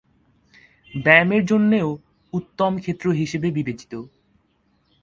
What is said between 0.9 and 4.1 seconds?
ব্যায়ামের জন্যেও উত্তম ক্ষেত্র হিসেবে বিবেচিত।